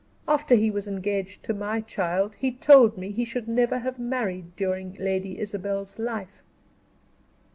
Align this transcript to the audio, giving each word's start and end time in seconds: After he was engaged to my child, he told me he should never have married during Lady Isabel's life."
After 0.27 0.55
he 0.55 0.71
was 0.71 0.87
engaged 0.87 1.43
to 1.43 1.53
my 1.53 1.79
child, 1.79 2.33
he 2.39 2.51
told 2.51 2.97
me 2.97 3.11
he 3.11 3.23
should 3.23 3.47
never 3.47 3.77
have 3.77 3.99
married 3.99 4.55
during 4.55 4.95
Lady 4.99 5.37
Isabel's 5.39 5.99
life." 5.99 6.43